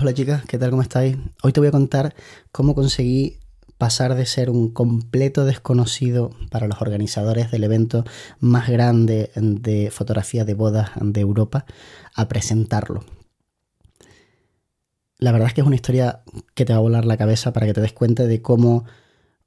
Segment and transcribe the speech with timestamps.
[0.00, 0.70] hola chicas, ¿qué tal?
[0.70, 1.18] ¿Cómo estáis?
[1.42, 2.14] Hoy te voy a contar
[2.52, 3.36] cómo conseguí
[3.76, 8.04] pasar de ser un completo desconocido para los organizadores del evento
[8.38, 11.66] más grande de fotografía de bodas de Europa
[12.14, 13.04] a presentarlo.
[15.18, 16.22] La verdad es que es una historia
[16.54, 18.86] que te va a volar la cabeza para que te des cuenta de cómo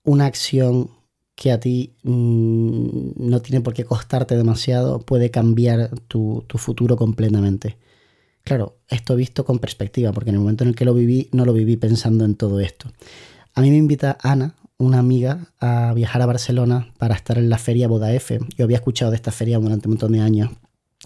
[0.04, 0.92] una acción
[1.34, 7.78] que a ti mm, no tiene por qué costarte demasiado puede cambiar tu futuro completamente.
[8.44, 11.46] Claro, esto visto con perspectiva, porque en el momento en el que lo viví, no
[11.46, 12.92] lo viví pensando en todo esto.
[13.54, 17.58] A mí me invita Ana, una amiga, a viajar a Barcelona para estar en la
[17.58, 18.40] feria Boda F.
[18.58, 20.52] Yo había escuchado de esta feria durante un montón de años,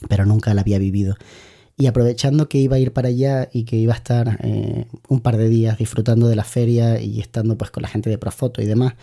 [0.09, 1.16] pero nunca la había vivido.
[1.78, 5.19] Y aprovechando que iba a ir para allá y que iba a estar eh, un
[5.19, 8.64] par de días disfrutando de la feria y estando pues con la gente de Profoto
[8.64, 8.95] y demás,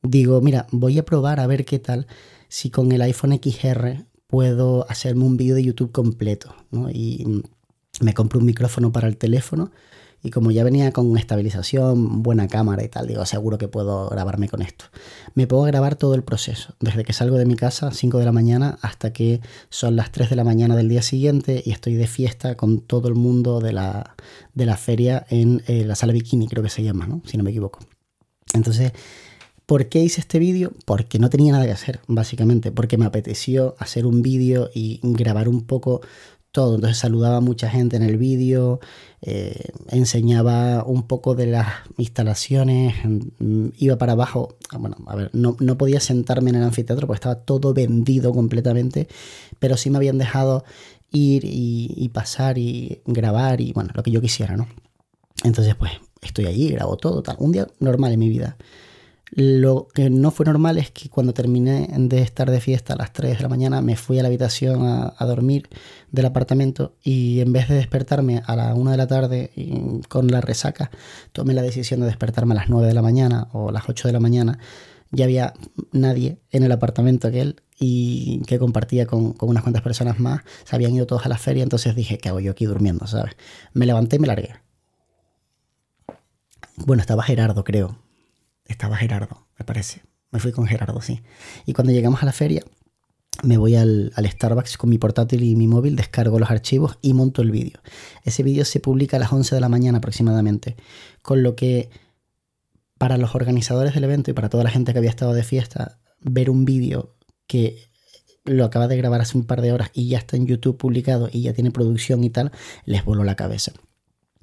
[0.00, 2.06] digo, mira, voy a probar a ver qué tal
[2.48, 6.54] si con el iPhone XR puedo hacerme un vídeo de YouTube completo.
[6.70, 6.88] ¿no?
[6.88, 7.42] Y
[8.00, 9.70] me compro un micrófono para el teléfono
[10.24, 14.48] y como ya venía con estabilización, buena cámara y tal, digo, seguro que puedo grabarme
[14.48, 14.86] con esto.
[15.34, 18.32] Me puedo grabar todo el proceso, desde que salgo de mi casa, 5 de la
[18.32, 22.06] mañana, hasta que son las 3 de la mañana del día siguiente y estoy de
[22.06, 24.16] fiesta con todo el mundo de la,
[24.54, 27.20] de la feria en eh, la sala bikini, creo que se llama, ¿no?
[27.26, 27.80] Si no me equivoco.
[28.54, 28.92] Entonces,
[29.66, 30.72] ¿Por qué hice este vídeo?
[30.84, 35.48] Porque no tenía nada que hacer, básicamente, porque me apeteció hacer un vídeo y grabar
[35.48, 36.02] un poco
[36.54, 36.76] todo.
[36.76, 38.78] Entonces saludaba a mucha gente en el vídeo,
[39.22, 41.66] eh, enseñaba un poco de las
[41.98, 44.56] instalaciones, mm, iba para abajo.
[44.70, 49.08] Ah, bueno, a ver, no, podía sentarme en el anfiteatro porque estaba todo vendido completamente,
[49.58, 50.64] pero sí me habían dejado
[51.10, 54.68] ir y, y pasar y grabar y bueno, lo que yo quisiera, ¿no?
[55.42, 55.90] Entonces, pues
[56.22, 57.36] estoy allí, grabo todo, tal.
[57.40, 58.56] Un día normal en mi vida.
[59.30, 63.12] Lo que no fue normal es que cuando terminé de estar de fiesta a las
[63.12, 65.68] 3 de la mañana me fui a la habitación a, dormir
[66.12, 69.50] del apartamento y en vez de despertarme a la 1 de la tarde
[70.08, 70.90] con la resaca,
[71.32, 74.08] tomé la decisión de despertarme a las 9 de la mañana o a las 8
[74.08, 74.58] de la mañana.
[75.10, 75.54] Ya había
[75.92, 80.42] nadie en el apartamento aquel y que compartía con, con, unas cuantas personas más.
[80.64, 83.06] Se habían ido todos a la feria, entonces dije, ¿qué hago yo aquí durmiendo?
[83.06, 83.34] ¿sabes?
[83.72, 84.50] Me levanté y me largué.
[86.76, 88.03] Bueno, estaba Gerardo, creo
[88.66, 90.02] estaba Gerardo, me parece.
[90.30, 91.22] Me fui con Gerardo, sí.
[91.64, 92.64] Y cuando llegamos a la feria,
[93.42, 97.42] me voy al, Starbucks con mi portátil y mi móvil, descargo los archivos y monto
[97.42, 97.80] el vídeo.
[98.22, 100.76] Ese vídeo se publica a las 11 de la mañana aproximadamente,
[101.22, 101.90] con lo que
[102.98, 105.98] para los organizadores del evento y para toda la gente que había estado de fiesta,
[106.20, 107.88] ver un vídeo que
[108.44, 111.28] lo acaba de grabar hace un par de horas y ya está en YouTube publicado
[111.32, 112.52] y ya tiene producción y tal,
[112.84, 113.72] les voló la cabeza.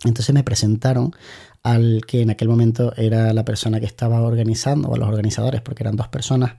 [0.03, 1.13] Entonces me presentaron
[1.63, 5.61] al que en aquel momento era la persona que estaba organizando, o a los organizadores,
[5.61, 6.53] porque eran dos personas,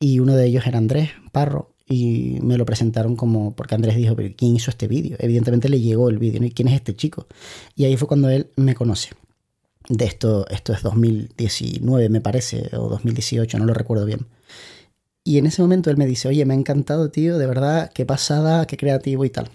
[0.00, 4.16] y uno de ellos era Andrés Parro, y me lo presentaron como, porque Andrés dijo,
[4.16, 5.16] pero ¿quién hizo este vídeo?
[5.20, 6.42] Evidentemente le llegó el vídeo.
[6.42, 7.26] ¿Y quién es este chico?
[7.76, 9.10] Y ahí fue cuando él me conoce.
[9.88, 14.26] De esto, esto es 2019 me parece, o 2018, no lo recuerdo bien.
[15.24, 18.06] Y en ese momento él me dice, oye, me ha encantado, tío, de verdad, qué
[18.06, 19.50] pasada, qué creativo y tal.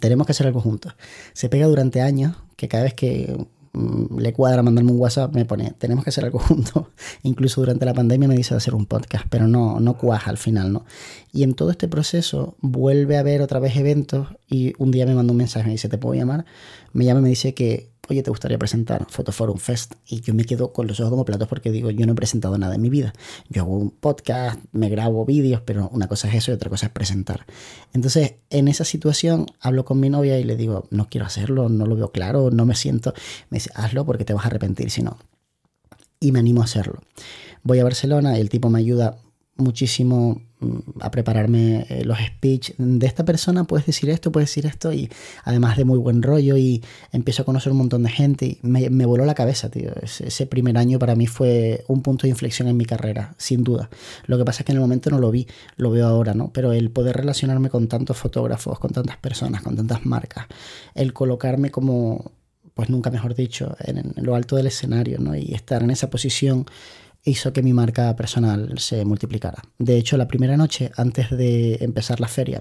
[0.00, 0.94] Tenemos que hacer algo juntos.
[1.34, 5.72] Se pega durante años, que cada vez que le cuadra mandarme un WhatsApp, me pone,
[5.78, 6.86] tenemos que hacer algo juntos.
[7.22, 10.38] Incluso durante la pandemia me dice de hacer un podcast, pero no, no cuaja al
[10.38, 10.84] final, ¿no?
[11.32, 15.14] Y en todo este proceso vuelve a haber otra vez eventos y un día me
[15.14, 16.44] manda un mensaje, me dice, ¿te puedo llamar?
[16.92, 19.94] Me llama y me dice que oye, ¿te gustaría presentar Fotoforum Fest?
[20.06, 22.58] Y yo me quedo con los ojos como platos porque digo, yo no he presentado
[22.58, 23.12] nada en mi vida.
[23.48, 26.86] Yo hago un podcast, me grabo vídeos, pero una cosa es eso y otra cosa
[26.86, 27.46] es presentar.
[27.92, 31.86] Entonces, en esa situación, hablo con mi novia y le digo, no quiero hacerlo, no
[31.86, 33.14] lo veo claro, no me siento.
[33.50, 35.18] Me dice, hazlo porque te vas a arrepentir si no.
[36.20, 37.00] Y me animo a hacerlo.
[37.62, 39.18] Voy a Barcelona el tipo me ayuda
[39.56, 44.66] muchísimo mm, a prepararme eh, los speech de esta persona, puedes decir esto, puedes decir
[44.66, 45.08] esto, y
[45.44, 49.24] además de muy buen rollo, y empiezo a conocer un montón de gente, me, voló
[49.24, 49.92] la cabeza, tío.
[50.02, 53.88] Ese, primer año para mí fue un punto de inflexión en mi carrera, sin duda.
[54.26, 55.46] Lo que pasa es que en el momento no lo vi,
[55.76, 56.52] lo veo ahora, ¿no?
[56.52, 60.46] Pero el poder relacionarme con tantos fotógrafos, con tantas personas, con tantas marcas,
[60.94, 62.32] el colocarme como,
[62.74, 65.36] pues nunca mejor dicho, en, en lo alto del escenario, ¿no?
[65.36, 66.66] Y estar en esa posición
[67.24, 69.62] hizo que mi marca personal se multiplicara.
[69.78, 72.60] De hecho, la primera noche, antes de empezar la feria,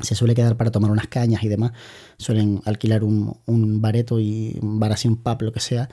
[0.00, 1.72] se suele quedar para tomar unas cañas y demás.
[2.16, 5.88] Suelen alquilar un, bareto y un bar así, un pub, lo que sea.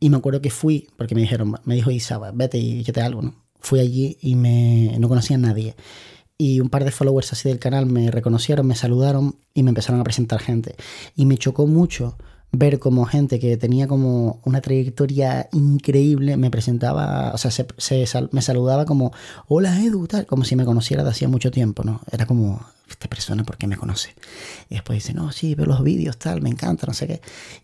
[0.00, 3.22] Y me acuerdo que fui, porque me dijeron, me dijo Isa, vete y te algo,
[3.22, 3.34] ¿no?
[3.60, 5.76] Fui allí y me, no conocía a nadie.
[6.36, 10.00] Y un par de followers así del canal me reconocieron, me saludaron y me empezaron
[10.00, 10.74] a presentar gente.
[11.14, 12.18] Y me chocó mucho
[12.56, 17.66] ver como gente que tenía como una trayectoria increíble me presentaba, o sea, se,
[18.30, 19.12] me saludaba como,
[19.48, 22.00] hola Edu, tal, como si me conociera de hacía mucho tiempo, ¿no?
[22.10, 24.14] Era como, esta persona, ¿por qué me conoce?
[24.68, 27.20] Y después dice, no, sí, veo los vídeos, tal, me encanta, no sé qué.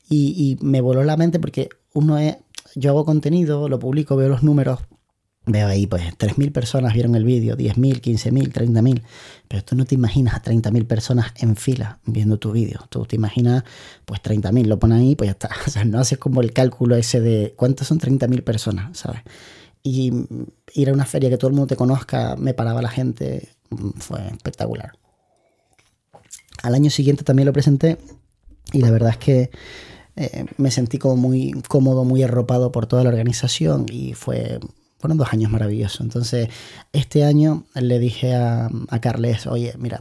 [0.08, 2.36] Y, y me voló la mente porque uno es,
[2.74, 4.80] yo hago contenido, lo publico, veo los números,
[5.50, 9.02] Veo ahí, pues 3.000 personas vieron el vídeo, 10.000, 15.000, 30.000.
[9.48, 12.86] Pero tú no te imaginas a 30.000 personas en fila viendo tu vídeo.
[12.88, 13.64] Tú te imaginas,
[14.04, 15.50] pues 30.000, lo pones ahí, pues ya está.
[15.66, 19.22] O sea, no haces como el cálculo ese de cuántas son 30.000 personas, ¿sabes?
[19.82, 20.12] Y
[20.74, 23.98] ir a una feria que todo el mundo te conozca, me paraba la gente, mm,
[23.98, 24.92] fue espectacular.
[26.62, 27.98] Al año siguiente también lo presenté
[28.72, 29.50] y la verdad es que
[30.16, 34.60] eh, me sentí como muy cómodo, muy arropado por toda la organización y fue
[35.00, 36.02] fueron dos años maravillosos.
[36.02, 36.48] Entonces,
[36.92, 38.70] este año le dije a,
[39.00, 40.00] Carles, oye, mira,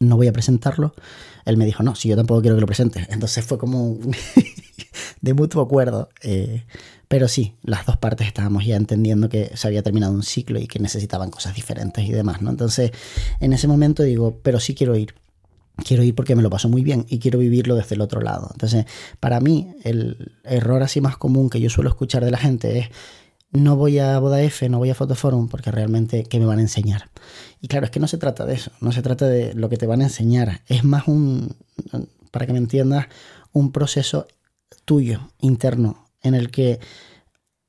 [0.00, 0.94] no voy a presentarlo.
[1.44, 3.06] Él me dijo, no, si yo tampoco quiero que lo presentes.
[3.10, 3.98] Entonces fue como
[5.20, 6.08] de mutuo acuerdo.
[6.22, 6.64] Eh,
[7.08, 10.66] pero sí, las dos partes estábamos ya entendiendo que se había terminado un ciclo y
[10.66, 12.50] que necesitaban cosas diferentes y demás, ¿no?
[12.50, 12.90] Entonces,
[13.38, 15.14] en ese momento digo, pero sí quiero ir.
[15.84, 18.48] Quiero ir porque me lo paso muy bien y quiero vivirlo desde el otro lado.
[18.50, 18.86] Entonces,
[19.20, 22.88] para mí, el error así más común que yo suelo escuchar de la gente es
[23.52, 26.62] no voy a Boda F, no voy a Fotoforum porque realmente ¿qué me van a
[26.62, 27.10] enseñar?
[27.60, 29.76] Y claro, es que no se trata de eso, no se trata de lo que
[29.76, 31.56] te van a enseñar, es más un,
[32.30, 33.06] para que me entiendas,
[33.52, 34.26] un proceso
[34.84, 36.80] tuyo, interno, en el que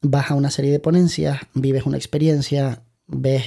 [0.01, 3.43] vas a una serie de ponencias, vives una experiencia, ves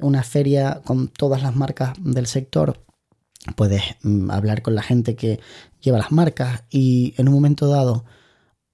[0.00, 2.84] una feria con todas las marcas del sector,
[3.56, 5.40] puedes mm, hablar con la gente que
[5.80, 8.04] lleva las marcas y en un momento dado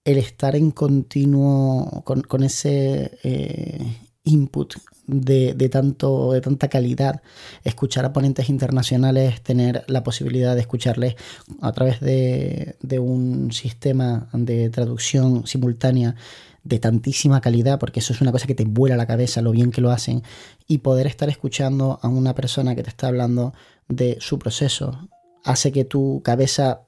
[0.05, 4.75] el estar en continuo con, ese eh, input
[5.07, 7.23] de, tanto, de tanta calidad,
[7.63, 11.17] escuchar a ponentes internacionales, tener la posibilidad de escucharles
[11.61, 16.17] a través de, de un sistema de traducción simultánea
[16.65, 19.71] de tantísima calidad, porque eso es una cosa que te vuela la cabeza, lo bien
[19.71, 20.23] que lo hacen,
[20.67, 23.53] y poder estar escuchando a una persona que te está hablando
[23.89, 25.09] de su proceso,
[25.45, 26.81] hace que tu cabeza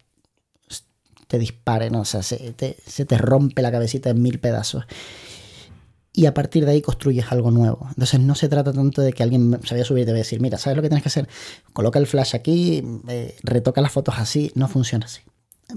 [1.26, 2.00] te dispare, ¿no?
[2.00, 4.84] O sea, se te, rompe la cabecita en mil pedazos.
[6.12, 7.86] Y a partir de ahí construyes algo nuevo.
[7.90, 10.20] Entonces no se trata tanto de que alguien se vaya a subir y te vaya
[10.20, 11.28] a decir, mira, ¿sabes lo que tienes que hacer?
[11.74, 14.50] Coloca el flash aquí, eh, retoca las fotos así.
[14.54, 15.20] No funciona así.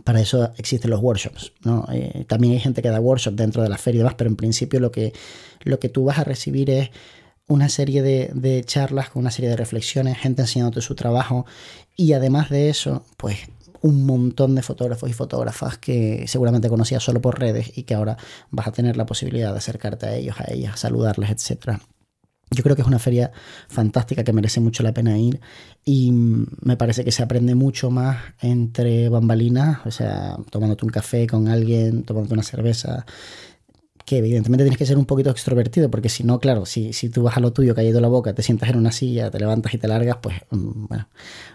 [0.06, 1.52] Para eso existen los workshops.
[1.66, 1.86] ¿no?
[1.92, 4.38] Eh, también hay gente que da workshops dentro de la feria y demás, pero en
[4.38, 5.12] principio lo que,
[5.62, 6.90] lo que tú vas a recibir es
[7.48, 11.48] una serie de, de charlas con una serie de reflexiones, gente enseñándote su trabajo
[11.98, 13.40] y además de eso, pues
[13.82, 18.18] un montón de fotógrafos y fotógrafas que seguramente conocías solo por redes y que ahora
[18.52, 21.80] vas a tener la posibilidad de acercarte a ellos, a ellas, saludarles, etc.
[22.52, 23.32] Yo creo que es una feria
[23.68, 25.40] fantástica que merece mucho la pena ir
[25.86, 31.28] y me parece que se aprende mucho más entre bambalinas, o sea, tomándote un café
[31.28, 33.06] con alguien, tomándote una cerveza,
[34.10, 37.22] que evidentemente tienes que ser un poquito extrovertido, porque si no, claro, si, si tú
[37.22, 39.78] vas a lo tuyo, cayendo la boca, te sientas en una silla, te levantas y
[39.78, 41.08] te largas, pues mm, bueno,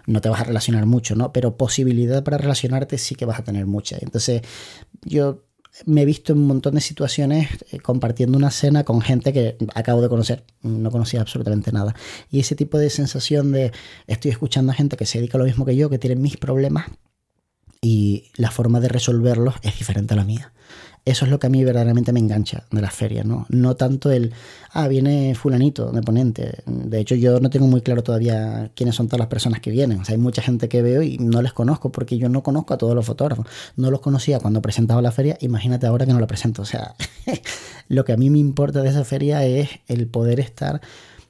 [0.07, 1.33] no te vas a relacionar mucho, ¿no?
[1.33, 3.97] Pero posibilidad para relacionarte sí que vas a tener mucha.
[3.99, 4.41] Entonces,
[5.03, 5.43] yo
[5.85, 9.57] me he visto en un montón de situaciones eh, compartiendo una cena con gente que
[9.73, 11.93] acabo de conocer, no conocía absolutamente nada.
[12.31, 13.73] Y ese tipo de sensación de
[14.07, 16.37] estoy escuchando a gente que se dedica a lo mismo que yo, que tiene mis
[16.37, 16.85] problemas
[17.81, 20.53] y la forma de resolverlos es diferente a la mía.
[21.05, 23.45] Eso es lo que a mí verdaderamente me engancha de las ferias, ¿no?
[23.49, 24.33] No tanto el,
[24.71, 26.63] ah, viene fulanito de ponente.
[26.65, 29.99] De hecho, yo no tengo muy claro todavía quiénes son todas las personas que vienen.
[29.99, 32.73] O sea, hay mucha gente que veo y no les conozco porque yo no conozco
[32.73, 33.45] a todos los fotógrafos.
[33.75, 36.63] No los conocía cuando presentaba la feria, imagínate ahora que no la presento.
[36.63, 36.95] O sea,
[37.87, 40.81] lo que a mí me importa de esa feria es el poder estar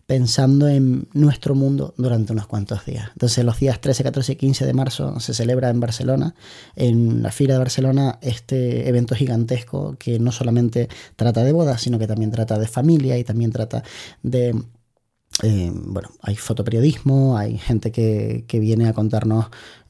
[0.05, 3.09] pensando en nuestro mundo durante unos cuantos días.
[3.13, 6.35] Entonces los días 13, 14 y 15 de marzo se celebra en Barcelona,
[6.75, 11.97] en la Fila de Barcelona, este evento gigantesco que no solamente trata de bodas, sino
[11.97, 13.83] que también trata de familia y también trata
[14.21, 14.55] de...
[15.43, 19.47] Eh, bueno, hay fotoperiodismo, hay gente que, viene a contarnos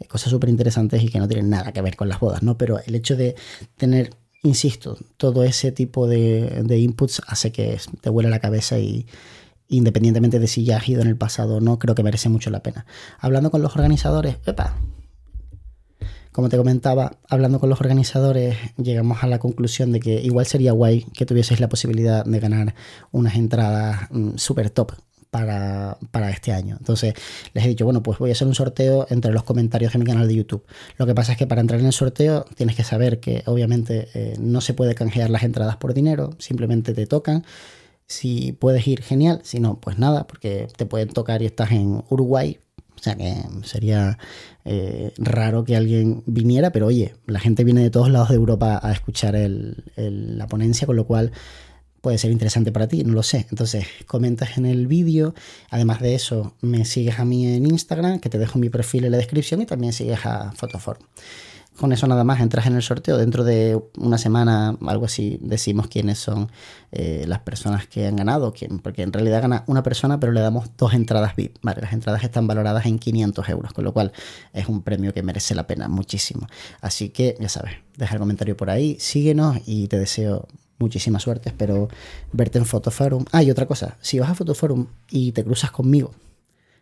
[0.07, 2.57] cosas súper interesantes y que no tienen nada que ver con las bodas, ¿no?
[2.57, 3.35] Pero el hecho de
[3.77, 9.05] tener insisto, todo ese tipo de, de inputs hace que te vuele la cabeza y,
[9.67, 12.49] independientemente de si ya has ido en el pasado o no, creo que merece mucho
[12.49, 12.85] la pena.
[13.19, 14.37] Hablando con los organizadores,
[16.31, 20.73] como te comentaba, hablando con los organizadores, llegamos a la conclusión de que igual sería
[20.73, 22.75] guay que tuvieseis la posibilidad de ganar
[23.11, 24.91] unas entradas mm, súper top
[26.11, 26.75] para, este año.
[26.79, 27.13] Entonces
[27.53, 30.05] les he dicho, bueno, pues voy a hacer un sorteo entre los comentarios de mi
[30.05, 30.63] canal de YouTube.
[30.97, 34.07] Lo que pasa es que para entrar en el sorteo tienes que saber que obviamente
[34.13, 37.45] eh, no se puede canjear las entradas por dinero, simplemente te tocan
[38.07, 39.41] si puedes ir, genial.
[39.43, 42.59] Si no, pues nada, porque te pueden tocar y estás en Uruguay,
[42.97, 44.17] O sea que sería
[44.63, 48.79] eh, raro que alguien viniera, pero oye, la gente viene de todos lados de Europa
[48.81, 51.31] a escuchar la ponencia, con lo cual
[52.01, 53.47] puede ser interesante para ti, no lo sé.
[53.49, 55.33] Entonces, comentas en el vídeo.
[55.71, 59.11] Además de eso, me sigues a mí en Instagram, que te dejo mi perfil en
[59.11, 60.99] la descripción y también sigues a Photoform.
[61.77, 63.17] Con eso nada más entras en el sorteo.
[63.17, 66.49] Dentro de una semana, algo así, decimos quiénes son
[66.91, 68.53] eh, las personas que han ganado.
[68.81, 71.57] Porque en realidad gana una persona, pero le damos dos entradas VIP.
[71.61, 74.11] Vale, las entradas están valoradas en 500 euros, con lo cual
[74.53, 76.47] es un premio que merece la pena muchísimo.
[76.81, 80.47] Así que ya sabes, deja el comentario por ahí, síguenos y te deseo
[80.79, 81.49] muchísima suerte.
[81.49, 81.89] Espero
[82.31, 83.25] verte en Fotoforum.
[83.31, 86.11] Ah, y otra cosa, si vas a Fotoforum y te cruzas conmigo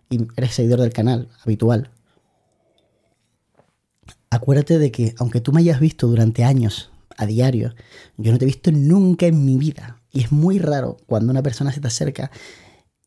[0.09, 1.89] y eres seguidor del canal habitual,
[4.33, 7.75] acuérdate de que aunque tú me hayas visto durante años a diario,
[8.17, 10.01] yo no te he visto nunca en mi vida.
[10.11, 12.31] Y es muy raro cuando una persona se te acerca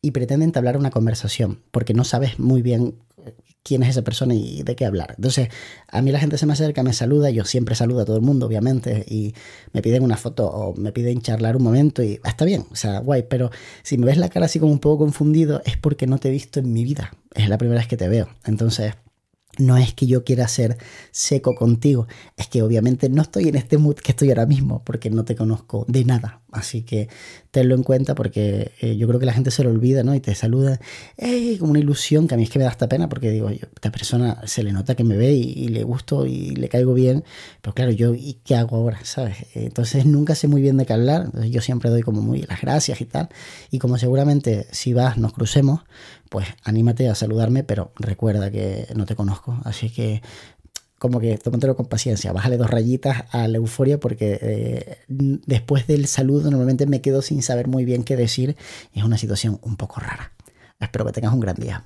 [0.01, 2.95] y pretende entablar una conversación, porque no sabes muy bien
[3.63, 5.15] quién es esa persona y de qué hablar.
[5.17, 5.49] Entonces,
[5.89, 8.21] a mí la gente se me acerca, me saluda, yo siempre saludo a todo el
[8.21, 9.33] mundo, obviamente, y
[9.73, 12.99] me piden una foto o me piden charlar un momento y está bien, o sea,
[12.99, 13.51] guay, pero
[13.83, 16.31] si me ves la cara así como un poco confundido es porque no te he
[16.31, 18.29] visto en mi vida, es la primera vez que te veo.
[18.45, 18.93] Entonces,
[19.57, 20.77] no es que yo quiera ser
[21.11, 25.09] seco contigo, es que obviamente no estoy en este mood que estoy ahora mismo porque
[25.09, 26.41] no te conozco de nada.
[26.51, 27.09] Así que
[27.51, 30.15] tenlo en cuenta porque eh, yo creo que la gente se lo olvida, ¿no?
[30.15, 30.79] Y te saluda
[31.59, 33.67] como una ilusión que a mí es que me da esta pena porque digo, yo,
[33.75, 37.25] esta persona se le nota que me ve y, le gusto y le caigo bien,
[37.61, 38.99] pero claro, yo, ¿y qué hago ahora?
[39.03, 39.37] ¿Sabes?
[39.55, 42.61] Entonces nunca sé muy bien de qué hablar, entonces yo siempre doy como muy las
[42.61, 43.29] gracias y tal.
[43.69, 45.81] Y como seguramente si vas nos crucemos,
[46.29, 49.59] pues anímate a saludarme, pero recuerda que no te conozco.
[49.63, 50.21] Así que
[50.97, 56.07] como que tómatelo con paciencia, bájale dos rayitas a la euforia porque eh, después del
[56.07, 58.55] saludo normalmente me quedo sin saber muy bien qué decir.
[58.93, 60.31] Es una situación un poco rara.
[60.79, 61.83] Espero que tengas un gran día.